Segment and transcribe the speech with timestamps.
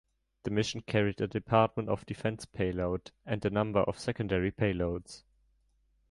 [0.45, 5.21] The mission carried a Department of Defense payload, and a number of secondary payloads.